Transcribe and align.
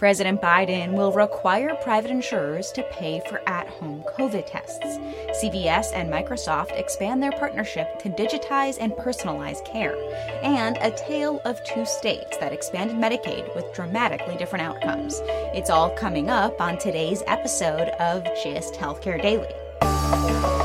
President 0.00 0.40
Biden 0.40 0.94
will 0.94 1.12
require 1.12 1.74
private 1.82 2.10
insurers 2.10 2.72
to 2.72 2.82
pay 2.84 3.20
for 3.28 3.46
at-home 3.46 4.02
COVID 4.16 4.46
tests. 4.46 4.96
CVS 5.42 5.88
and 5.92 6.10
Microsoft 6.10 6.72
expand 6.72 7.22
their 7.22 7.32
partnership 7.32 7.98
to 7.98 8.08
digitize 8.08 8.78
and 8.80 8.92
personalize 8.92 9.62
care. 9.66 9.94
And 10.42 10.78
a 10.78 10.90
tale 10.90 11.42
of 11.44 11.62
two 11.64 11.84
states 11.84 12.38
that 12.38 12.50
expanded 12.50 12.96
Medicaid 12.96 13.54
with 13.54 13.74
dramatically 13.74 14.38
different 14.38 14.64
outcomes. 14.64 15.20
It's 15.52 15.68
all 15.68 15.90
coming 15.90 16.30
up 16.30 16.62
on 16.62 16.78
today's 16.78 17.22
episode 17.26 17.88
of 18.00 18.24
Gist 18.42 18.76
Healthcare 18.76 19.20
Daily. 19.20 20.59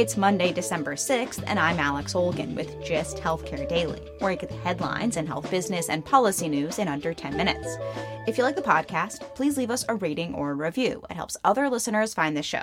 It's 0.00 0.16
Monday, 0.16 0.50
December 0.50 0.94
6th, 0.94 1.44
and 1.46 1.58
I'm 1.58 1.78
Alex 1.78 2.14
Olgin 2.14 2.56
with 2.56 2.82
Gist 2.82 3.18
Healthcare 3.18 3.68
Daily, 3.68 4.00
where 4.20 4.30
you 4.30 4.38
get 4.38 4.48
the 4.48 4.56
headlines 4.56 5.18
and 5.18 5.28
health 5.28 5.50
business 5.50 5.90
and 5.90 6.02
policy 6.02 6.48
news 6.48 6.78
in 6.78 6.88
under 6.88 7.12
10 7.12 7.36
minutes. 7.36 7.76
If 8.26 8.38
you 8.38 8.44
like 8.44 8.56
the 8.56 8.62
podcast, 8.62 9.20
please 9.34 9.58
leave 9.58 9.70
us 9.70 9.84
a 9.90 9.96
rating 9.96 10.34
or 10.34 10.52
a 10.52 10.54
review. 10.54 11.02
It 11.10 11.16
helps 11.16 11.36
other 11.44 11.68
listeners 11.68 12.14
find 12.14 12.34
the 12.34 12.42
show. 12.42 12.62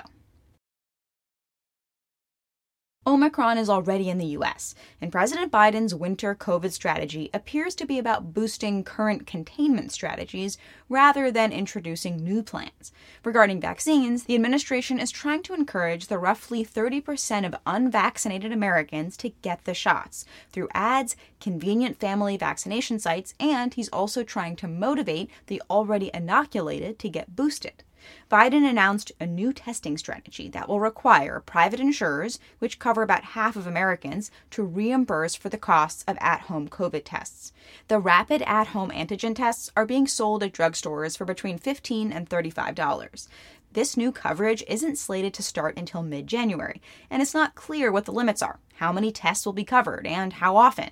Omicron 3.08 3.56
is 3.56 3.70
already 3.70 4.10
in 4.10 4.18
the 4.18 4.36
US, 4.36 4.74
and 5.00 5.10
President 5.10 5.50
Biden's 5.50 5.94
winter 5.94 6.34
COVID 6.34 6.72
strategy 6.72 7.30
appears 7.32 7.74
to 7.76 7.86
be 7.86 7.98
about 7.98 8.34
boosting 8.34 8.84
current 8.84 9.26
containment 9.26 9.92
strategies 9.92 10.58
rather 10.90 11.30
than 11.30 11.50
introducing 11.50 12.22
new 12.22 12.42
plans. 12.42 12.92
Regarding 13.24 13.62
vaccines, 13.62 14.24
the 14.24 14.34
administration 14.34 14.98
is 14.98 15.10
trying 15.10 15.42
to 15.44 15.54
encourage 15.54 16.08
the 16.08 16.18
roughly 16.18 16.62
30% 16.62 17.46
of 17.46 17.54
unvaccinated 17.64 18.52
Americans 18.52 19.16
to 19.16 19.30
get 19.40 19.64
the 19.64 19.72
shots 19.72 20.26
through 20.52 20.68
ads, 20.74 21.16
convenient 21.40 21.98
family 21.98 22.36
vaccination 22.36 22.98
sites, 22.98 23.32
and 23.40 23.72
he's 23.72 23.88
also 23.88 24.22
trying 24.22 24.54
to 24.56 24.68
motivate 24.68 25.30
the 25.46 25.62
already 25.70 26.10
inoculated 26.12 26.98
to 26.98 27.08
get 27.08 27.34
boosted. 27.34 27.84
Biden 28.30 28.68
announced 28.68 29.12
a 29.20 29.26
new 29.26 29.52
testing 29.52 29.96
strategy 29.96 30.48
that 30.48 30.68
will 30.68 30.80
require 30.80 31.40
private 31.40 31.80
insurers, 31.80 32.38
which 32.58 32.78
cover 32.78 33.02
about 33.02 33.24
half 33.24 33.56
of 33.56 33.66
Americans, 33.66 34.30
to 34.50 34.62
reimburse 34.62 35.34
for 35.34 35.48
the 35.48 35.56
costs 35.58 36.04
of 36.06 36.16
at 36.20 36.42
home 36.42 36.68
COVID 36.68 37.02
tests. 37.04 37.52
The 37.88 37.98
rapid 37.98 38.42
at 38.42 38.68
home 38.68 38.90
antigen 38.90 39.34
tests 39.34 39.70
are 39.76 39.86
being 39.86 40.06
sold 40.06 40.42
at 40.42 40.52
drugstores 40.52 41.16
for 41.16 41.24
between 41.24 41.58
15 41.58 42.12
and 42.12 42.28
$35. 42.28 43.28
This 43.72 43.96
new 43.96 44.12
coverage 44.12 44.64
isn't 44.66 44.96
slated 44.96 45.34
to 45.34 45.42
start 45.42 45.78
until 45.78 46.02
mid 46.02 46.26
January, 46.26 46.80
and 47.10 47.20
it's 47.20 47.34
not 47.34 47.54
clear 47.54 47.92
what 47.92 48.06
the 48.06 48.12
limits 48.12 48.42
are, 48.42 48.60
how 48.76 48.92
many 48.92 49.12
tests 49.12 49.44
will 49.44 49.52
be 49.52 49.64
covered, 49.64 50.06
and 50.06 50.34
how 50.34 50.56
often. 50.56 50.90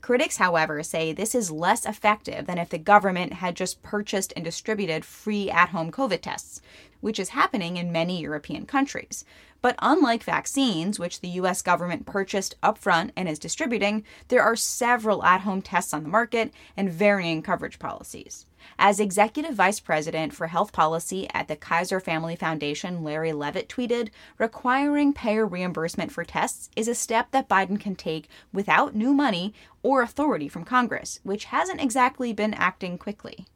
Critics, 0.00 0.38
however, 0.38 0.82
say 0.82 1.12
this 1.12 1.34
is 1.34 1.50
less 1.50 1.84
effective 1.84 2.46
than 2.46 2.58
if 2.58 2.70
the 2.70 2.78
government 2.78 3.34
had 3.34 3.54
just 3.54 3.82
purchased 3.82 4.32
and 4.34 4.44
distributed 4.44 5.04
free 5.04 5.50
at 5.50 5.68
home 5.70 5.92
COVID 5.92 6.22
tests, 6.22 6.60
which 7.00 7.18
is 7.18 7.30
happening 7.30 7.76
in 7.76 7.92
many 7.92 8.20
European 8.20 8.66
countries. 8.66 9.24
But 9.62 9.76
unlike 9.80 10.22
vaccines, 10.24 10.98
which 10.98 11.20
the 11.20 11.28
US 11.40 11.60
government 11.60 12.06
purchased 12.06 12.54
upfront 12.62 13.10
and 13.16 13.28
is 13.28 13.38
distributing, 13.38 14.04
there 14.28 14.42
are 14.42 14.56
several 14.56 15.22
at 15.22 15.42
home 15.42 15.60
tests 15.60 15.92
on 15.92 16.02
the 16.02 16.08
market 16.08 16.52
and 16.76 16.90
varying 16.90 17.42
coverage 17.42 17.78
policies. 17.78 18.46
As 18.78 19.00
Executive 19.00 19.54
Vice 19.54 19.80
President 19.80 20.34
for 20.34 20.46
Health 20.46 20.72
Policy 20.72 21.28
at 21.32 21.48
the 21.48 21.56
Kaiser 21.56 22.00
Family 22.00 22.36
Foundation, 22.36 23.02
Larry 23.02 23.32
Levitt 23.32 23.68
tweeted, 23.68 24.10
requiring 24.38 25.12
payer 25.12 25.46
reimbursement 25.46 26.12
for 26.12 26.24
tests 26.24 26.70
is 26.76 26.88
a 26.88 26.94
step 26.94 27.30
that 27.30 27.48
Biden 27.48 27.80
can 27.80 27.94
take 27.94 28.28
without 28.52 28.94
new 28.94 29.12
money 29.12 29.54
or 29.82 30.02
authority 30.02 30.48
from 30.48 30.64
Congress, 30.64 31.20
which 31.22 31.46
hasn't 31.46 31.80
exactly 31.80 32.32
been 32.32 32.54
acting 32.54 32.98
quickly. 32.98 33.46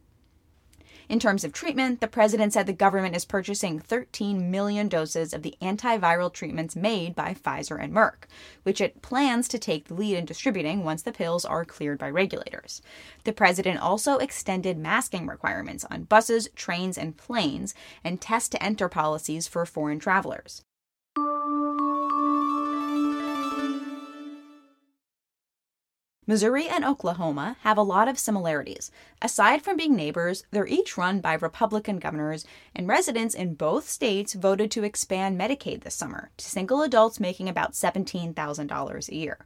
In 1.09 1.19
terms 1.19 1.45
of 1.45 1.53
treatment, 1.53 2.01
the 2.01 2.09
president 2.09 2.53
said 2.53 2.67
the 2.67 2.73
government 2.73 3.15
is 3.15 3.25
purchasing 3.25 3.79
13 3.79 4.51
million 4.51 4.89
doses 4.89 5.35
of 5.35 5.43
the 5.43 5.55
antiviral 5.61 6.33
treatments 6.33 6.75
made 6.75 7.15
by 7.15 7.35
Pfizer 7.35 7.83
and 7.83 7.93
Merck, 7.93 8.25
which 8.63 8.81
it 8.81 9.03
plans 9.03 9.47
to 9.49 9.59
take 9.59 9.89
the 9.89 9.95
lead 9.95 10.17
in 10.17 10.25
distributing 10.25 10.83
once 10.83 11.03
the 11.03 11.13
pills 11.13 11.45
are 11.45 11.65
cleared 11.65 11.99
by 11.99 12.09
regulators. 12.09 12.81
The 13.25 13.33
president 13.33 13.81
also 13.81 14.17
extended 14.19 14.79
masking 14.79 15.27
requirements 15.27 15.85
on 15.91 16.05
buses, 16.05 16.49
trains, 16.57 16.97
and 16.97 17.17
planes, 17.17 17.75
and 18.03 18.21
test 18.21 18.53
to 18.53 18.63
enter 18.63 18.89
policies 18.89 19.47
for 19.47 19.67
foreign 19.67 19.99
travelers. 19.99 20.63
Missouri 26.27 26.67
and 26.67 26.87
Oklahoma 26.87 27.57
have 27.61 27.77
a 27.77 27.83
lot 27.83 28.09
of 28.09 28.19
similarities. 28.19 28.91
Aside 29.21 29.61
from 29.61 29.77
being 29.77 29.95
neighbors, 29.95 30.45
they're 30.53 30.67
each 30.67 30.97
run 30.97 31.21
by 31.21 31.35
Republican 31.35 31.99
governors, 31.99 32.47
and 32.75 32.89
residents 32.89 33.35
in 33.35 33.55
both 33.55 33.89
states 33.89 34.33
voted 34.33 34.71
to 34.71 34.85
expand 34.85 35.39
Medicaid 35.39 35.83
this 35.83 35.95
summer 35.95 36.31
to 36.39 36.45
single 36.49 36.81
adults 36.81 37.21
making 37.21 37.49
about 37.49 37.73
$17,000 37.73 39.09
a 39.09 39.15
year. 39.15 39.39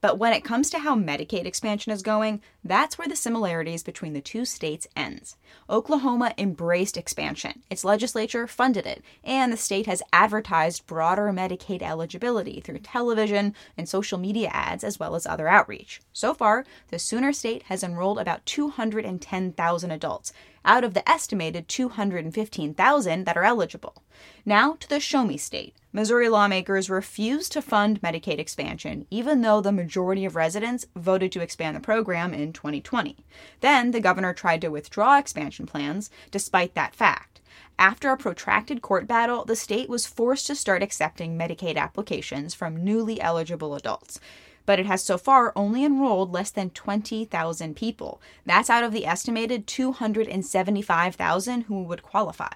But 0.00 0.18
when 0.18 0.32
it 0.32 0.44
comes 0.44 0.70
to 0.70 0.78
how 0.78 0.94
Medicaid 0.94 1.46
expansion 1.46 1.92
is 1.92 2.02
going, 2.02 2.40
that's 2.64 2.96
where 2.96 3.08
the 3.08 3.16
similarities 3.16 3.82
between 3.82 4.12
the 4.12 4.20
two 4.20 4.44
states 4.44 4.86
ends. 4.96 5.36
Oklahoma 5.68 6.32
embraced 6.38 6.96
expansion. 6.96 7.62
Its 7.70 7.84
legislature 7.84 8.46
funded 8.46 8.86
it, 8.86 9.02
and 9.24 9.52
the 9.52 9.56
state 9.56 9.86
has 9.86 10.02
advertised 10.12 10.86
broader 10.86 11.32
Medicaid 11.32 11.82
eligibility 11.82 12.60
through 12.60 12.78
television 12.78 13.54
and 13.76 13.88
social 13.88 14.18
media 14.18 14.50
ads 14.52 14.84
as 14.84 14.98
well 14.98 15.14
as 15.14 15.26
other 15.26 15.48
outreach. 15.48 16.00
So 16.20 16.34
far, 16.34 16.66
the 16.88 16.98
Sooner 16.98 17.32
state 17.32 17.62
has 17.68 17.82
enrolled 17.82 18.18
about 18.18 18.44
210,000 18.44 19.90
adults 19.90 20.34
out 20.66 20.84
of 20.84 20.92
the 20.92 21.08
estimated 21.08 21.66
215,000 21.66 23.24
that 23.24 23.38
are 23.38 23.44
eligible. 23.44 24.02
Now 24.44 24.74
to 24.80 24.86
the 24.86 25.00
Show 25.00 25.24
Me 25.24 25.38
state. 25.38 25.74
Missouri 25.94 26.28
lawmakers 26.28 26.90
refused 26.90 27.52
to 27.52 27.62
fund 27.62 28.02
Medicaid 28.02 28.38
expansion, 28.38 29.06
even 29.10 29.40
though 29.40 29.62
the 29.62 29.72
majority 29.72 30.26
of 30.26 30.36
residents 30.36 30.84
voted 30.94 31.32
to 31.32 31.40
expand 31.40 31.74
the 31.74 31.80
program 31.80 32.34
in 32.34 32.52
2020. 32.52 33.24
Then 33.60 33.92
the 33.92 34.00
governor 34.02 34.34
tried 34.34 34.60
to 34.60 34.68
withdraw 34.68 35.16
expansion 35.16 35.64
plans 35.64 36.10
despite 36.30 36.74
that 36.74 36.94
fact. 36.94 37.40
After 37.78 38.10
a 38.10 38.18
protracted 38.18 38.82
court 38.82 39.06
battle, 39.06 39.46
the 39.46 39.56
state 39.56 39.88
was 39.88 40.06
forced 40.06 40.46
to 40.48 40.54
start 40.54 40.82
accepting 40.82 41.38
Medicaid 41.38 41.78
applications 41.78 42.52
from 42.52 42.84
newly 42.84 43.18
eligible 43.22 43.74
adults 43.74 44.20
but 44.70 44.78
it 44.78 44.86
has 44.86 45.02
so 45.02 45.18
far 45.18 45.52
only 45.56 45.84
enrolled 45.84 46.30
less 46.30 46.52
than 46.52 46.70
20,000 46.70 47.74
people. 47.74 48.22
That's 48.46 48.70
out 48.70 48.84
of 48.84 48.92
the 48.92 49.04
estimated 49.04 49.66
275,000 49.66 51.62
who 51.62 51.82
would 51.82 52.04
qualify. 52.04 52.52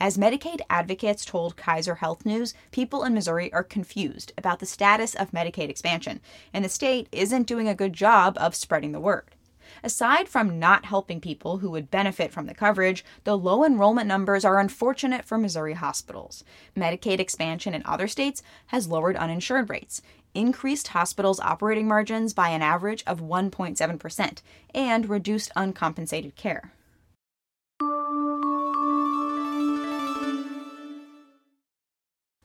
As 0.00 0.18
Medicaid 0.18 0.60
advocates 0.68 1.24
told 1.24 1.56
Kaiser 1.56 1.94
Health 1.94 2.26
News, 2.26 2.52
people 2.72 3.04
in 3.04 3.14
Missouri 3.14 3.52
are 3.52 3.62
confused 3.62 4.32
about 4.36 4.58
the 4.58 4.66
status 4.66 5.14
of 5.14 5.30
Medicaid 5.30 5.68
expansion, 5.68 6.20
and 6.52 6.64
the 6.64 6.68
state 6.68 7.06
isn't 7.12 7.46
doing 7.46 7.68
a 7.68 7.76
good 7.76 7.92
job 7.92 8.36
of 8.40 8.56
spreading 8.56 8.90
the 8.90 8.98
word. 8.98 9.35
Aside 9.82 10.28
from 10.28 10.58
not 10.58 10.84
helping 10.84 11.20
people 11.20 11.58
who 11.58 11.70
would 11.70 11.90
benefit 11.90 12.32
from 12.32 12.46
the 12.46 12.54
coverage, 12.54 13.04
the 13.24 13.36
low 13.36 13.64
enrollment 13.64 14.06
numbers 14.06 14.44
are 14.44 14.58
unfortunate 14.58 15.24
for 15.24 15.38
Missouri 15.38 15.74
hospitals. 15.74 16.44
Medicaid 16.76 17.18
expansion 17.18 17.74
in 17.74 17.82
other 17.84 18.08
states 18.08 18.42
has 18.66 18.88
lowered 18.88 19.16
uninsured 19.16 19.70
rates, 19.70 20.02
increased 20.34 20.88
hospitals' 20.88 21.40
operating 21.40 21.88
margins 21.88 22.34
by 22.34 22.50
an 22.50 22.62
average 22.62 23.02
of 23.06 23.20
1.7%, 23.20 24.42
and 24.74 25.08
reduced 25.08 25.50
uncompensated 25.56 26.36
care. 26.36 26.72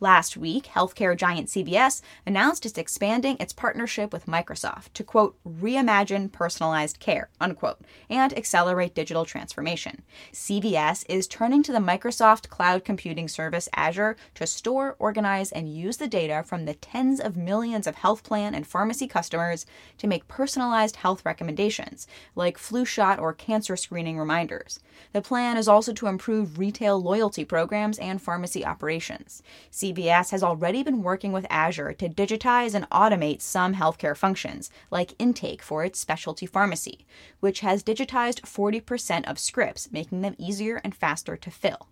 Last 0.03 0.35
week, 0.35 0.63
healthcare 0.63 1.15
giant 1.15 1.49
CVS 1.49 2.01
announced 2.25 2.65
it's 2.65 2.79
expanding 2.79 3.37
its 3.39 3.53
partnership 3.53 4.11
with 4.11 4.25
Microsoft 4.25 4.93
to, 4.95 5.03
quote, 5.03 5.37
reimagine 5.47 6.31
personalized 6.31 6.99
care, 6.99 7.29
unquote, 7.39 7.81
and 8.09 8.35
accelerate 8.35 8.95
digital 8.95 9.25
transformation. 9.25 10.01
CVS 10.33 11.05
is 11.07 11.27
turning 11.27 11.61
to 11.61 11.71
the 11.71 11.77
Microsoft 11.77 12.49
cloud 12.49 12.83
computing 12.83 13.27
service 13.27 13.69
Azure 13.75 14.15
to 14.33 14.47
store, 14.47 14.95
organize, 14.97 15.51
and 15.51 15.71
use 15.71 15.97
the 15.97 16.07
data 16.07 16.41
from 16.43 16.65
the 16.65 16.73
tens 16.73 17.19
of 17.19 17.37
millions 17.37 17.85
of 17.85 17.97
health 17.97 18.23
plan 18.23 18.55
and 18.55 18.65
pharmacy 18.65 19.07
customers 19.07 19.67
to 19.99 20.07
make 20.07 20.27
personalized 20.27 20.95
health 20.95 21.23
recommendations, 21.23 22.07
like 22.33 22.57
flu 22.57 22.85
shot 22.85 23.19
or 23.19 23.33
cancer 23.33 23.75
screening 23.75 24.17
reminders. 24.17 24.79
The 25.13 25.21
plan 25.21 25.57
is 25.57 25.67
also 25.67 25.93
to 25.93 26.07
improve 26.07 26.57
retail 26.57 26.99
loyalty 26.99 27.45
programs 27.45 27.99
and 27.99 28.19
pharmacy 28.19 28.65
operations. 28.65 29.43
CVS 29.71 29.90
has 29.97 30.43
already 30.43 30.83
been 30.83 31.03
working 31.03 31.31
with 31.31 31.45
Azure 31.49 31.93
to 31.93 32.09
digitize 32.09 32.73
and 32.73 32.89
automate 32.89 33.41
some 33.41 33.75
healthcare 33.75 34.15
functions, 34.15 34.69
like 34.89 35.15
intake 35.19 35.61
for 35.61 35.83
its 35.83 35.99
specialty 35.99 36.45
pharmacy, 36.45 37.05
which 37.39 37.59
has 37.61 37.83
digitized 37.83 38.41
40% 38.41 39.29
of 39.29 39.39
scripts, 39.39 39.91
making 39.91 40.21
them 40.21 40.35
easier 40.37 40.81
and 40.83 40.95
faster 40.95 41.35
to 41.35 41.51
fill. 41.51 41.87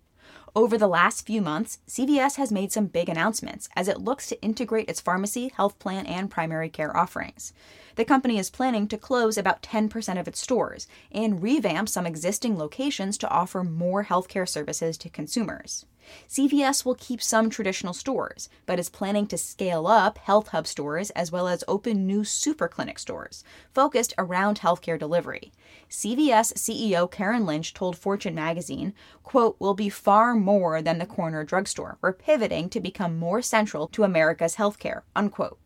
Over 0.56 0.76
the 0.76 0.88
last 0.88 1.26
few 1.26 1.40
months, 1.40 1.78
CVS 1.86 2.34
has 2.34 2.50
made 2.50 2.72
some 2.72 2.86
big 2.86 3.08
announcements 3.08 3.68
as 3.76 3.86
it 3.86 4.00
looks 4.00 4.26
to 4.28 4.42
integrate 4.42 4.88
its 4.88 5.00
pharmacy, 5.00 5.52
health 5.54 5.78
plan, 5.78 6.06
and 6.06 6.28
primary 6.28 6.68
care 6.68 6.96
offerings. 6.96 7.52
The 7.94 8.04
company 8.04 8.36
is 8.36 8.50
planning 8.50 8.88
to 8.88 8.98
close 8.98 9.38
about 9.38 9.62
10% 9.62 10.18
of 10.18 10.26
its 10.26 10.40
stores 10.40 10.88
and 11.12 11.40
revamp 11.40 11.88
some 11.88 12.04
existing 12.04 12.58
locations 12.58 13.16
to 13.18 13.28
offer 13.28 13.62
more 13.62 14.04
healthcare 14.04 14.48
services 14.48 14.98
to 14.98 15.08
consumers. 15.08 15.86
CVS 16.28 16.84
will 16.84 16.94
keep 16.94 17.22
some 17.22 17.50
traditional 17.50 17.92
stores, 17.92 18.48
but 18.66 18.78
is 18.78 18.88
planning 18.88 19.26
to 19.26 19.38
scale 19.38 19.86
up 19.86 20.18
Health 20.18 20.48
Hub 20.48 20.66
stores 20.66 21.10
as 21.10 21.30
well 21.30 21.48
as 21.48 21.64
open 21.66 22.06
new 22.06 22.24
super 22.24 22.68
clinic 22.68 22.98
stores 22.98 23.44
focused 23.74 24.14
around 24.18 24.60
healthcare 24.60 24.98
delivery. 24.98 25.52
CVS 25.88 26.54
CEO 26.54 27.10
Karen 27.10 27.46
Lynch 27.46 27.74
told 27.74 27.96
Fortune 27.96 28.34
magazine, 28.34 28.94
quote, 29.22 29.56
will 29.58 29.74
be 29.74 29.88
far 29.88 30.34
more 30.34 30.82
than 30.82 30.98
the 30.98 31.06
corner 31.06 31.44
drugstore. 31.44 31.98
We're 32.00 32.12
pivoting 32.12 32.68
to 32.70 32.80
become 32.80 33.18
more 33.18 33.42
central 33.42 33.88
to 33.88 34.04
America's 34.04 34.56
healthcare, 34.56 35.02
unquote. 35.14 35.58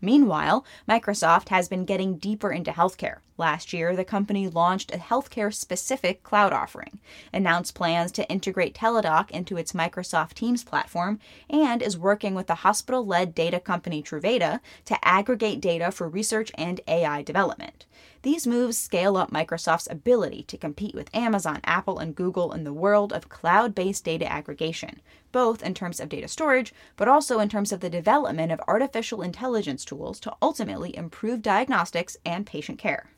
Meanwhile, 0.00 0.64
Microsoft 0.88 1.48
has 1.48 1.68
been 1.68 1.84
getting 1.84 2.18
deeper 2.18 2.52
into 2.52 2.70
healthcare. 2.70 3.18
Last 3.36 3.72
year, 3.72 3.94
the 3.94 4.04
company 4.04 4.48
launched 4.48 4.92
a 4.92 4.98
healthcare 4.98 5.54
specific 5.54 6.22
cloud 6.24 6.52
offering, 6.52 6.98
announced 7.32 7.74
plans 7.74 8.10
to 8.12 8.28
integrate 8.28 8.74
Teladoc 8.74 9.30
into 9.30 9.56
its 9.56 9.72
Microsoft 9.72 10.34
Teams 10.34 10.64
platform, 10.64 11.20
and 11.48 11.80
is 11.80 11.96
working 11.96 12.34
with 12.34 12.48
the 12.48 12.56
hospital 12.56 13.06
led 13.06 13.34
data 13.34 13.60
company 13.60 14.02
Truveta 14.02 14.60
to 14.84 14.98
aggregate 15.06 15.60
data 15.60 15.92
for 15.92 16.08
research 16.08 16.50
and 16.56 16.80
AI 16.88 17.22
development. 17.22 17.86
These 18.22 18.46
moves 18.46 18.76
scale 18.76 19.16
up 19.16 19.30
Microsoft's 19.30 19.88
ability 19.88 20.42
to 20.44 20.56
compete 20.56 20.94
with 20.94 21.14
Amazon, 21.14 21.60
Apple, 21.62 22.00
and 22.00 22.16
Google 22.16 22.52
in 22.52 22.64
the 22.64 22.72
world 22.72 23.12
of 23.12 23.28
cloud 23.28 23.74
based 23.74 24.04
data 24.04 24.30
aggregation, 24.30 25.00
both 25.32 25.62
in 25.62 25.74
terms 25.74 26.00
of 26.00 26.08
data 26.08 26.28
storage, 26.28 26.72
but 26.96 27.08
also 27.08 27.40
in 27.40 27.48
terms 27.48 27.72
of 27.72 27.80
the 27.80 27.90
development 27.90 28.52
of 28.52 28.60
artificial 28.68 29.22
intelligence 29.22 29.84
tools 29.84 30.20
to 30.20 30.34
ultimately 30.40 30.96
improve 30.96 31.42
diagnostics 31.42 32.16
and 32.24 32.46
patient 32.46 32.78
care. 32.78 33.10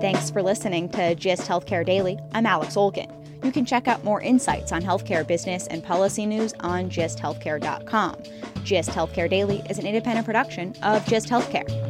Thanks 0.00 0.30
for 0.30 0.42
listening 0.42 0.88
to 0.90 1.14
GIST 1.14 1.46
Healthcare 1.46 1.84
Daily. 1.84 2.18
I'm 2.32 2.46
Alex 2.46 2.74
Olgin. 2.74 3.12
You 3.44 3.52
can 3.52 3.66
check 3.66 3.86
out 3.86 4.02
more 4.02 4.22
insights 4.22 4.72
on 4.72 4.82
healthcare 4.82 5.26
business 5.26 5.66
and 5.66 5.84
policy 5.84 6.24
news 6.24 6.54
on 6.60 6.88
gisthealthcare.com. 6.88 8.16
GIST 8.64 8.90
Healthcare 8.90 9.28
Daily 9.28 9.62
is 9.68 9.78
an 9.78 9.86
independent 9.86 10.24
production 10.24 10.74
of 10.82 11.04
GIST 11.06 11.28
Healthcare. 11.28 11.89